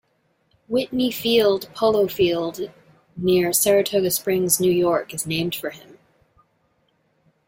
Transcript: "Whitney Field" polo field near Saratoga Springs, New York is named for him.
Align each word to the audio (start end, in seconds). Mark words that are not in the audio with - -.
"Whitney 0.67 1.11
Field" 1.11 1.69
polo 1.75 2.07
field 2.07 2.71
near 3.15 3.53
Saratoga 3.53 4.09
Springs, 4.09 4.59
New 4.59 4.71
York 4.71 5.13
is 5.13 5.27
named 5.27 5.53
for 5.53 5.69
him. 5.69 5.99